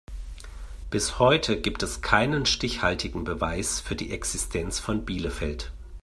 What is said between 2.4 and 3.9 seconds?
stichhaltigen Beweis